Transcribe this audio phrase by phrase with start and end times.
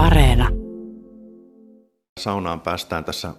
[0.00, 0.48] Areena.
[2.20, 3.34] Saunaan päästään tässä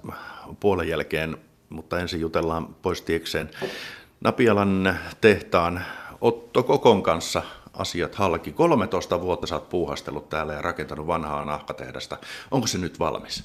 [0.59, 1.37] puolen jälkeen,
[1.69, 3.49] mutta ensin jutellaan pois tiekseen.
[4.21, 5.81] Napialan tehtaan
[6.21, 7.43] Otto Kokon kanssa
[7.73, 8.51] asiat halki.
[8.51, 12.17] 13 vuotta sä oot puuhastellut täällä ja rakentanut vanhaa nahkatehdasta.
[12.51, 13.43] Onko se nyt valmis?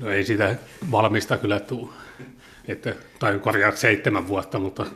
[0.00, 0.56] No ei sitä
[0.90, 1.88] valmista kyllä tule.
[2.68, 4.86] Että, tai korjaa seitsemän vuotta, mutta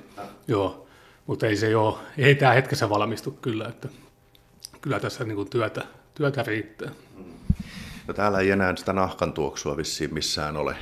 [0.49, 0.87] joo.
[1.27, 3.89] Mutta ei se ole, ei tämä hetkessä valmistu kyllä, että
[4.81, 5.83] kyllä tässä niin kuin työtä,
[6.15, 6.91] työtä riittää.
[8.07, 10.77] No täällä ei enää sitä nahkan tuoksua vissiin missään ole.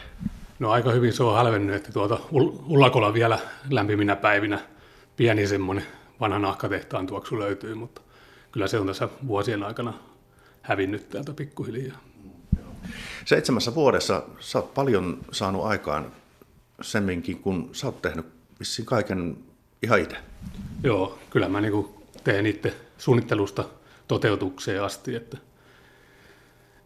[0.59, 2.19] No aika hyvin se on hälvennyt, että tuota
[2.69, 3.39] Ullakolla vielä
[3.71, 4.61] lämpiminä päivinä
[5.17, 5.87] pieni semmoinen
[6.21, 8.01] vanha nahkatehtaan tuoksu löytyy, mutta
[8.53, 9.95] kyllä se on tässä vuosien aikana
[10.63, 11.99] hävinnyt täältä pikkuhiljaa.
[13.25, 16.13] Seitsemässä vuodessa sä oot paljon saanut aikaan
[16.81, 18.27] semminkin, kun sä oot tehnyt
[18.61, 19.37] vissiin kaiken
[19.83, 20.17] ihan itse.
[20.83, 21.89] Joo, kyllä mä niin
[22.25, 23.65] teen itse suunnittelusta
[24.09, 25.39] toteutukseen asti, että,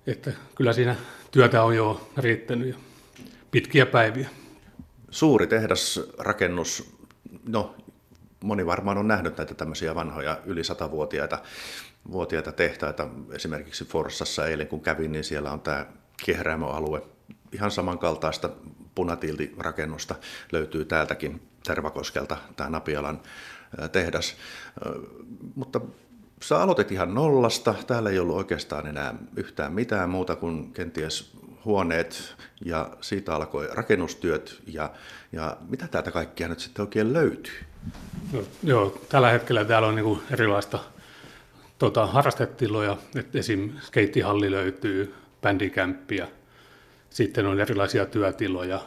[0.06, 0.96] että kyllä siinä
[1.30, 2.74] työtä on jo riittänyt ja
[3.50, 4.28] pitkiä päiviä.
[5.10, 6.96] Suuri tehdasrakennus,
[7.48, 7.74] no
[8.44, 11.38] moni varmaan on nähnyt näitä tämmöisiä vanhoja yli satavuotiaita
[12.12, 13.08] vuotiaita tehtaita.
[13.32, 15.86] Esimerkiksi Forssassa eilen kun kävin, niin siellä on tämä
[16.26, 17.02] kehräimoalue.
[17.52, 18.50] Ihan samankaltaista
[18.94, 20.14] punatiltirakennusta
[20.52, 23.22] löytyy täältäkin Tervakoskelta, tämä Napialan
[23.92, 24.36] tehdas.
[25.54, 25.80] Mutta
[26.44, 27.74] sä aloitit ihan nollasta.
[27.86, 31.32] Täällä ei ollut oikeastaan enää yhtään mitään muuta kuin kenties
[31.64, 34.90] huoneet ja siitä alkoi rakennustyöt ja,
[35.32, 37.54] ja mitä täältä kaikkia nyt sitten oikein löytyy?
[38.32, 40.78] No, joo, tällä hetkellä täällä on niin erilaista
[41.78, 43.70] tota, harrastetiloja, että esim.
[43.80, 46.28] skeittihalli löytyy, bändikämppiä,
[47.10, 48.80] sitten on erilaisia työtiloja,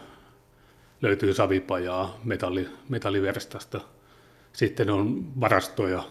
[1.02, 3.81] löytyy savipajaa, metalli, metalliverstasta,
[4.53, 6.03] sitten on varastoja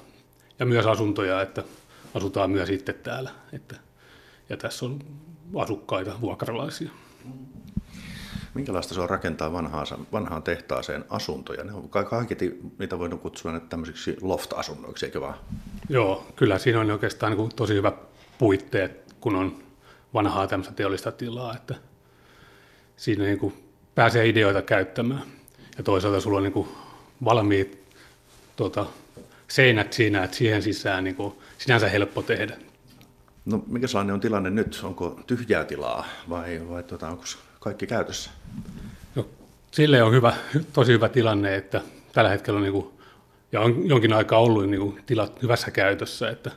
[0.58, 1.64] ja myös asuntoja, että
[2.14, 3.76] asutaan myös itse täällä, että,
[4.48, 4.98] ja tässä on
[5.56, 6.90] asukkaita, vuokralaisia.
[8.54, 11.64] Minkälaista se on rakentaa vanhaan, vanhaan tehtaaseen asuntoja?
[11.64, 15.34] Ne on kaiketi, niitä voidaan kutsua nyt tämmöisiksi loft-asunnoiksi, eikö vaan?
[15.88, 17.92] Joo, kyllä siinä on oikeastaan niin tosi hyvä
[18.38, 19.62] puitteet, kun on
[20.14, 21.74] vanhaa tämmöistä teollista tilaa, että
[22.96, 23.54] siinä niin kuin
[23.94, 25.22] pääsee ideoita käyttämään.
[25.78, 26.68] Ja toisaalta sulla on niin kuin
[27.24, 27.84] valmiit
[28.56, 28.86] tota,
[29.48, 32.56] seinät siinä, että siihen sisään niin kuin, sinänsä helppo tehdä.
[33.44, 34.80] No mikä sellainen on tilanne nyt?
[34.82, 37.24] Onko tyhjää tilaa vai, vai tuota, onko
[37.60, 38.30] kaikki käytössä?
[39.14, 39.28] No,
[39.70, 40.32] sille on hyvä,
[40.72, 41.80] tosi hyvä tilanne, että
[42.12, 42.86] tällä hetkellä on, niin kuin,
[43.52, 46.50] ja on jonkin aikaa ollut niin kuin, tilat hyvässä käytössä, että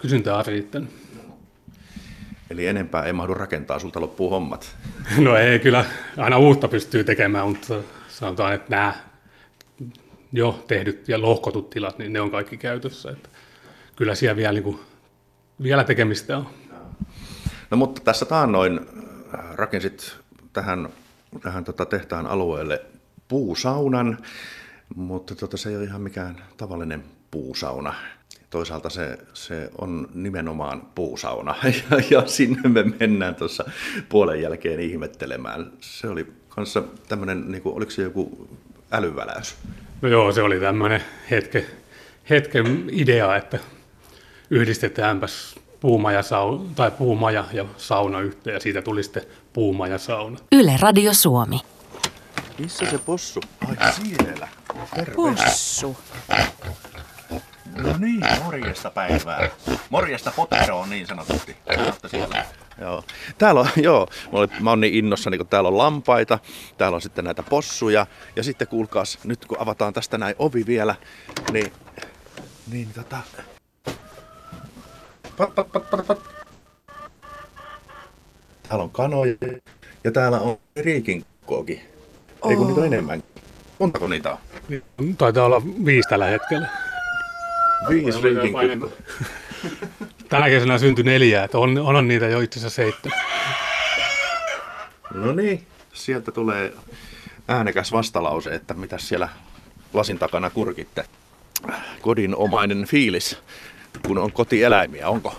[0.00, 0.90] kysyntää on riittänyt.
[2.50, 4.76] Eli enempää ei mahdu rakentaa, sulta loppuu hommat.
[5.18, 5.84] No ei, kyllä
[6.16, 7.74] aina uutta pystyy tekemään, mutta
[8.08, 8.94] sanotaan, että nämä
[10.32, 13.10] jo tehdyt ja lohkotut tilat, niin ne on kaikki käytössä.
[13.10, 13.28] Että
[13.96, 14.80] kyllä siellä vielä, niin kuin,
[15.62, 16.46] vielä tekemistä on.
[17.70, 18.80] No mutta tässä taannoin
[19.54, 20.16] rakensit
[20.52, 20.88] tähän,
[21.42, 22.82] tähän tota tehtaan alueelle
[23.28, 24.18] puusaunan,
[24.94, 27.94] mutta tota, se ei ole ihan mikään tavallinen puusauna.
[28.50, 31.54] Toisaalta se, se on nimenomaan puusauna
[31.90, 33.64] ja, ja sinne me mennään tuossa
[34.08, 35.72] puolen jälkeen ihmettelemään.
[35.80, 38.48] Se oli kanssa tämmöinen, niin kuin, oliko se joku
[38.92, 39.56] älyväläys?
[40.02, 41.66] No joo, se oli tämmöinen hetke,
[42.30, 43.58] hetken idea, että
[44.50, 50.38] yhdistetäänpäs puumaja, sauna, tai puumaja ja sauna yhteen ja siitä tuli sitten puumaja sauna.
[50.52, 51.60] Yle Radio Suomi.
[52.58, 53.40] Missä se possu?
[53.78, 54.48] Ai siellä.
[54.94, 55.14] Terve.
[55.14, 55.96] Possu.
[57.76, 59.50] No niin, morjesta päivää.
[59.90, 61.56] Morjesta poteroon niin sanotusti.
[62.06, 62.44] siellä.
[62.80, 63.04] Joo.
[63.38, 64.08] Täällä on, joo,
[64.60, 66.38] mä, oon niin innossani, kun täällä on lampaita,
[66.78, 68.06] täällä on sitten näitä possuja,
[68.36, 70.94] ja sitten kuulkaas, nyt kun avataan tästä näin ovi vielä,
[71.52, 71.72] niin,
[72.70, 73.18] niin tota,
[75.36, 76.18] Pat, pat, pat, pat, pat.
[78.68, 79.34] Täällä on kanoja
[80.04, 81.80] ja täällä on riikinkooki.
[82.42, 82.50] Oh.
[82.50, 83.22] Eikö niitä ole enemmän?
[83.78, 84.38] Montako niitä on?
[85.18, 86.68] Taitaa olla viisi tällä hetkellä.
[87.88, 88.94] Viisi riikinkooki.
[90.28, 93.20] Tänä kesänä syntyi neljä, että on, on niitä jo itse asiassa seitsemän.
[95.14, 96.72] No niin, sieltä tulee
[97.48, 99.28] äänekäs vastalause, että mitä siellä
[99.92, 101.04] lasin takana kurkitte.
[102.00, 103.38] Kodinomainen fiilis
[104.06, 105.38] kun on kotieläimiä, onko?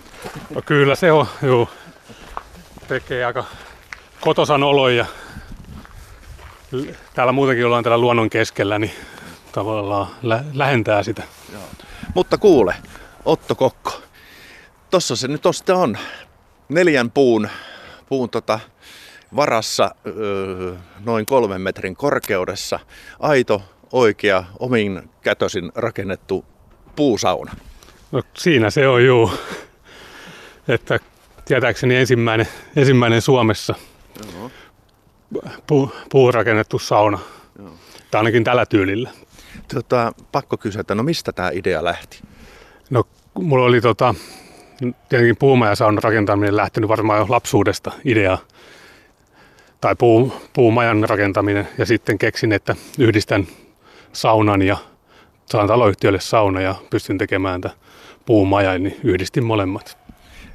[0.55, 1.69] No kyllä se on, juu.
[2.87, 3.45] Tekee aika
[4.21, 5.05] kotosan oloja.
[7.13, 8.91] Täällä muutenkin ollaan täällä luonnon keskellä, niin
[9.51, 11.23] tavallaan lä- lähentää sitä.
[11.53, 11.61] Joo.
[12.15, 12.75] Mutta kuule,
[13.25, 14.01] Otto Kokko,
[14.97, 15.97] tossa se nyt tosta on.
[16.69, 17.49] Neljän puun,
[18.09, 18.59] puun tota,
[19.35, 22.79] varassa öö, noin kolmen metrin korkeudessa.
[23.19, 23.61] Aito,
[23.91, 26.45] oikea, omin kätösin rakennettu
[26.95, 27.55] puusauna.
[28.11, 29.31] No siinä se on juu.
[30.67, 30.99] Että
[31.45, 33.75] tietääkseni ensimmäinen, ensimmäinen Suomessa
[34.33, 34.51] Joo.
[35.67, 37.19] pu, puurakennettu sauna.
[38.11, 39.09] Tai ainakin tällä tyylillä.
[39.73, 42.21] Tota, pakko kysyä, että no mistä tämä idea lähti?
[42.89, 43.03] No,
[43.35, 44.15] mulla oli tota,
[45.09, 48.37] tietenkin puumajasaunan rakentaminen lähtenyt varmaan jo lapsuudesta idea.
[49.81, 51.67] Tai puu, puumajan rakentaminen.
[51.77, 53.47] Ja sitten keksin, että yhdistän
[54.13, 54.77] saunan ja
[55.45, 57.77] saan taloyhtiölle sauna ja pystyn tekemään tämän
[58.25, 59.97] puumajan, niin yhdistin molemmat.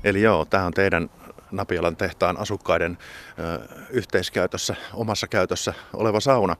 [0.05, 1.11] Eli joo, tämä on teidän
[1.53, 2.99] Napiolan tehtaan asukkaiden
[3.39, 6.57] ö, yhteiskäytössä, omassa käytössä oleva sauna.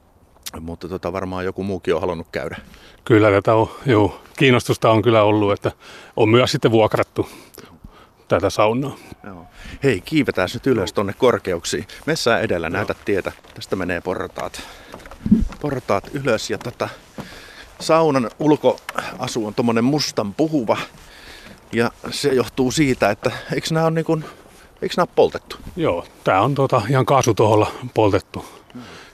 [0.59, 2.57] Mutta tota, varmaan joku muukin on halunnut käydä.
[3.05, 5.71] Kyllä tätä on, joo, kiinnostusta on kyllä ollut, että
[6.15, 7.29] on myös sitten vuokrattu
[8.27, 8.95] tätä saunaa.
[9.23, 9.45] Joo.
[9.83, 11.87] Hei, kiivetään nyt ylös tonne korkeuksiin.
[12.05, 13.31] Messään edellä näytä tietä.
[13.53, 14.61] Tästä menee portaat.
[15.61, 16.89] Portaat ylös ja tota,
[17.79, 20.77] saunan ulkoasu on tommonen mustan puhuva.
[21.71, 24.25] Ja se johtuu siitä, että eikö nämä on, niin kun,
[24.81, 25.57] eikö nämä poltettu?
[25.75, 28.45] Joo, tämä on tota, ihan kaasutoholla poltettu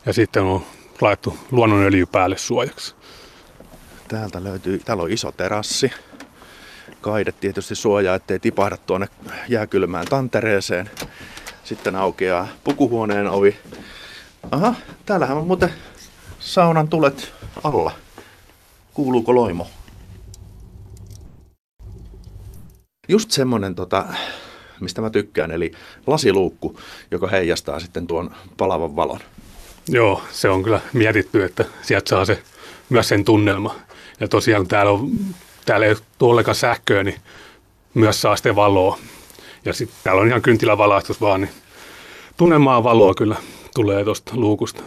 [0.06, 0.64] ja sitten on
[1.02, 2.96] laittu luonnonöljy päälle suojaksi.
[4.08, 5.92] Täältä löytyy, täällä on iso terassi.
[7.02, 9.08] Kaide tietysti suojaa, ettei tipahda tuonne
[9.48, 10.90] jääkylmään tantereeseen.
[11.64, 13.58] Sitten aukeaa pukuhuoneen ovi.
[14.52, 14.74] Aha,
[15.06, 15.74] täällähän on muuten
[16.40, 17.92] saunan tulet alla.
[18.94, 19.68] Kuuluuko loimo?
[23.08, 24.06] Just semmonen tota,
[24.80, 25.72] mistä mä tykkään, eli
[26.08, 26.80] lasiluukku,
[27.12, 29.20] joka heijastaa sitten tuon palavan valon.
[29.92, 32.42] Joo, se on kyllä mietitty, että sieltä saa se,
[32.90, 33.76] myös sen tunnelma.
[34.20, 35.12] Ja tosiaan täällä, on,
[35.66, 37.16] täällä ei ole ollenkaan sähköä, niin
[37.94, 39.00] myös saa sitten valoa.
[39.66, 41.52] Ja sitten täällä on ihan kynttilävalaistus vaan, niin
[42.38, 43.36] tunnelmaa valoa kyllä
[43.76, 44.84] tulee tuosta luukusta.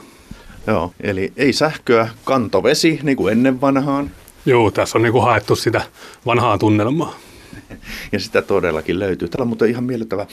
[0.67, 4.11] Joo, eli ei sähköä, kantovesi, niin kuin ennen vanhaan.
[4.47, 5.83] Joo, tässä on niinku haettu sitä
[6.27, 7.15] vanhaa tunnelmaa.
[8.13, 9.29] Ja sitä todellakin löytyy.
[9.29, 10.27] Täällä on muuten ihan miellyttävä,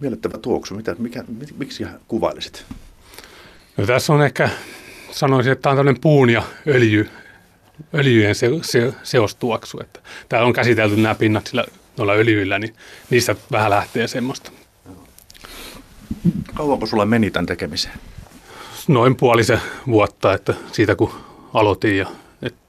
[0.00, 0.74] miellyttävä tuoksu.
[0.74, 2.64] Mitä, mikä, mi- miksi kuvailisit?
[3.76, 4.48] No, tässä on ehkä,
[5.10, 7.10] sanoisin, että tämä on tämmöinen puun ja öljy,
[7.94, 9.80] öljyjen se, se, seostuoksu.
[9.80, 11.64] Että täällä on käsitelty nämä pinnat sillä,
[11.96, 12.74] noilla öljyillä, niin
[13.10, 14.50] niistä vähän lähtee semmoista.
[16.54, 17.94] Kauanko sulla meni tämän tekemiseen?
[18.88, 21.12] Noin puolisen vuotta, että siitä kun
[21.54, 22.06] aloitin ja
[22.42, 22.60] että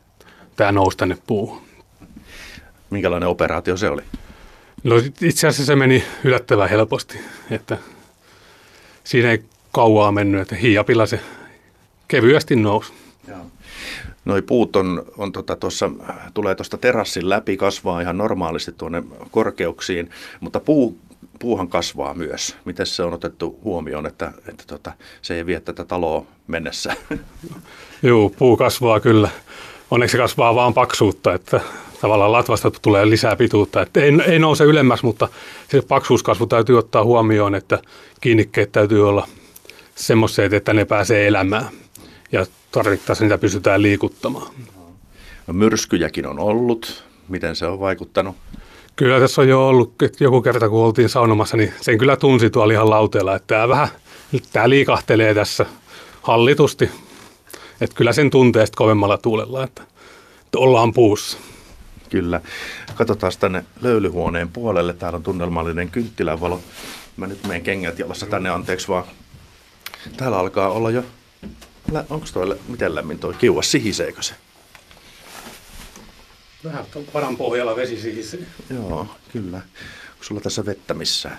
[0.55, 1.61] tämä nousi tänne puuhun.
[2.89, 4.01] Minkälainen operaatio se oli?
[4.83, 7.19] No itse asiassa se meni yllättävän helposti,
[7.51, 7.77] että
[9.03, 11.19] siinä ei kauaa mennyt, että hiiapilla se
[12.07, 12.93] kevyesti nousi.
[14.25, 15.91] Noi puut on, on tota tossa,
[16.33, 20.09] tulee tuosta terassin läpi, kasvaa ihan normaalisti tuonne korkeuksiin,
[20.39, 20.97] mutta puu,
[21.39, 22.55] puuhan kasvaa myös.
[22.65, 24.91] Miten se on otettu huomioon, että, että tota,
[25.21, 26.95] se ei vie tätä taloa mennessä?
[28.03, 29.29] Joo, puu kasvaa kyllä.
[29.91, 31.61] Onneksi se kasvaa vaan paksuutta, että
[32.01, 33.81] tavallaan latvasta tulee lisää pituutta.
[33.81, 35.27] Että ei, ei nouse ylemmäs, mutta
[35.67, 37.79] se paksuuskasvu täytyy ottaa huomioon, että
[38.21, 39.27] kiinnikkeet täytyy olla
[40.01, 41.69] semmoiset, että ne pääsee elämään.
[42.31, 44.53] Ja tarvittaessa niitä pystytään liikuttamaan.
[45.47, 47.03] No, myrskyjäkin on ollut.
[47.27, 48.35] Miten se on vaikuttanut?
[48.95, 52.49] Kyllä tässä on jo ollut, että joku kerta kun oltiin saunomassa, niin sen kyllä tunsi
[52.49, 53.87] tuolla ihan lauteella, että tämä vähän,
[54.53, 55.65] tämä liikahtelee tässä
[56.21, 56.89] hallitusti.
[57.81, 59.83] Että kyllä sen tuntee sitten kovemmalla tuulella, että,
[60.45, 61.37] että ollaan puussa.
[62.09, 62.41] Kyllä.
[62.95, 64.93] Katsotaan tänne löylyhuoneen puolelle.
[64.93, 66.59] Täällä on tunnelmallinen kynttilävalo.
[67.17, 69.03] Mä nyt menen kengät jalassa tänne, anteeksi vaan.
[70.17, 71.03] Täällä alkaa olla jo...
[72.09, 73.71] Onko toi, miten lämmin toi kiuas?
[73.71, 74.33] Sihiseekö se?
[76.63, 78.39] Vähän paran pohjalla vesi sihisee.
[78.69, 79.57] Joo, kyllä.
[79.57, 81.37] Onko sulla tässä vettä missään?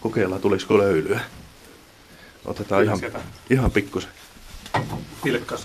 [0.00, 1.20] Kokeillaan, tulisiko löylyä.
[2.44, 3.20] Otetaan Kyllä ihan, sieltä.
[3.50, 4.10] ihan pikkusen.
[5.24, 5.56] Pilkka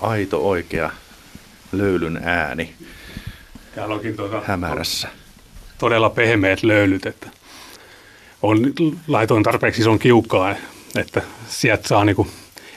[0.00, 0.90] Aito oikea
[1.72, 2.74] löylyn ääni
[3.74, 5.08] Täällä onkin tuota, hämärässä.
[5.78, 7.26] todella pehmeät löylyt, että
[8.42, 8.72] on,
[9.08, 10.54] laitoin tarpeeksi ison kiukkaa,
[10.96, 12.26] että sieltä saa niinku,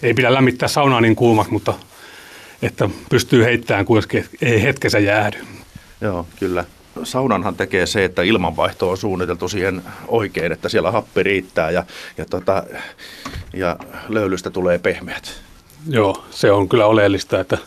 [0.02, 1.74] ei pidä lämmittää saunaa niin kuumaksi, mutta
[2.62, 5.38] että pystyy heittämään kuitenkin, ei hetkessä jäädy.
[6.02, 6.66] Joo, kyllä.
[7.04, 11.84] Saunanhan tekee se, että ilmanvaihto on suunniteltu siihen oikein, että siellä happi riittää ja,
[12.18, 12.64] ja, tota,
[13.54, 13.78] ja
[14.10, 15.42] löylystä tulee pehmeät.
[15.90, 17.58] Joo, se on kyllä oleellista, että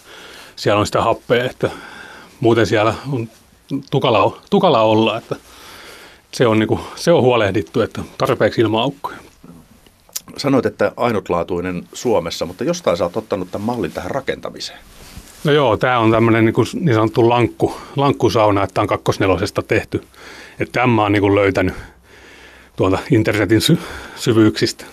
[0.56, 1.70] siellä on sitä happea, että
[2.40, 3.28] muuten siellä on
[3.90, 5.36] tukala, tukala olla, että
[6.32, 9.16] se on, niinku, se on huolehdittu, että tarpeeksi ilma-aukkoja.
[10.36, 14.78] Sanoit, että ainutlaatuinen Suomessa, mutta jostain sä oot ottanut tämän mallin tähän rakentamiseen.
[15.44, 19.62] No joo, tämä on tämmöinen niin, kuin, niin sanottu lankku, lankkusauna, että tämä on kakkosnelosesta
[19.62, 20.04] tehty.
[20.58, 21.74] Että tämä mä oon niin kuin löytänyt
[22.76, 23.78] tuolta internetin sy-
[24.16, 24.84] syvyyksistä.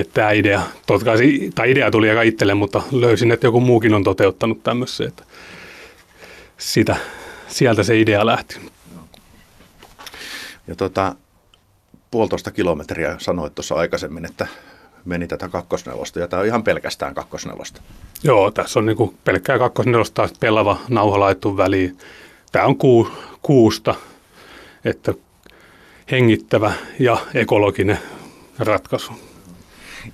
[0.00, 3.60] Että tämä idea, totta kai se- tai idea tuli aika itselle, mutta löysin, että joku
[3.60, 5.24] muukin on toteuttanut tämmöisen, että
[6.58, 6.96] sitä,
[7.48, 8.58] sieltä se idea lähti.
[10.66, 11.14] Ja tota,
[12.10, 14.46] puolitoista kilometriä sanoit tuossa aikaisemmin, että
[15.04, 17.82] meni tätä kakkosnelosta, ja tämä on ihan pelkästään kakkosnelosta.
[18.24, 21.98] Joo, tässä on niinku pelkkää kakkosnelosta pelava nauha laittu väliin.
[22.52, 23.08] Tämä on kuu,
[23.42, 23.94] kuusta,
[24.84, 25.14] että
[26.10, 27.98] hengittävä ja ekologinen
[28.58, 29.27] ratkaisu.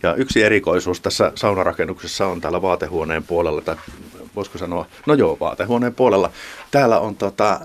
[0.02, 3.76] Ja yksi erikoisuus tässä saunarakennuksessa on täällä vaatehuoneen puolella, tai
[4.36, 6.30] voisiko sanoa, no joo, vaatehuoneen puolella.
[6.70, 7.60] Täällä on tota,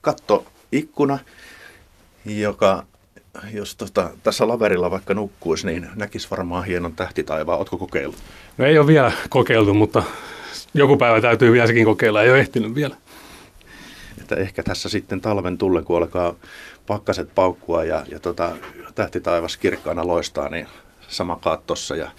[0.00, 1.18] kattoikkuna,
[2.24, 2.84] joka,
[3.52, 7.58] jos tota, tässä laverilla vaikka nukkuisi, niin näkisi varmaan hienon tähtitaivaan.
[7.58, 8.18] Oletko kokeillut?
[8.58, 10.02] No ei ole vielä kokeiltu, mutta
[10.74, 12.22] joku päivä täytyy vielä sekin kokeilla.
[12.22, 12.96] Ei ole ehtinyt vielä.
[14.20, 16.34] Että ehkä tässä sitten talven tullen, kun alkaa
[16.86, 18.56] pakkaset paukkua ja, ja tota,
[18.94, 20.66] tähtitaivas kirkkaana loistaa, niin
[21.10, 22.10] sama kaat tossa ja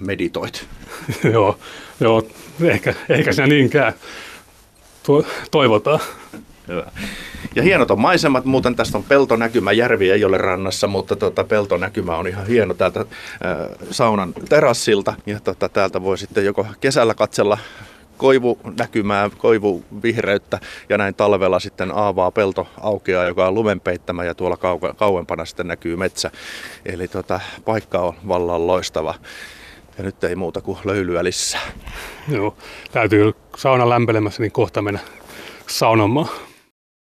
[0.00, 0.66] meditoit.
[1.32, 1.58] joo,
[2.00, 2.26] joo,
[2.62, 3.92] ehkä, ehkä se niinkään.
[5.02, 6.00] Tuo, toivotaan.
[6.68, 6.92] Hyvä.
[7.54, 12.16] Ja hienot on maisemat, muuten tästä on peltonäkymä, järvi ei ole rannassa, mutta tota, peltonäkymä
[12.16, 13.06] on ihan hieno täältä äh,
[13.90, 15.14] saunan terassilta.
[15.26, 17.58] Ja tota, täältä voi sitten joko kesällä katsella
[18.20, 20.58] koivunäkymää, koivuvihreyttä
[20.88, 25.68] ja näin talvella sitten aavaa pelto aukeaa, joka on lumenpeittämä ja tuolla kau- kauempana sitten
[25.68, 26.30] näkyy metsä.
[26.86, 29.14] Eli tota, paikka on vallan loistava.
[29.98, 31.60] Ja nyt ei muuta kuin löylyä lisää.
[32.28, 32.56] Joo,
[32.92, 35.00] täytyy sauna lämpelemässä, niin kohta mennä
[35.66, 36.28] saunomaan.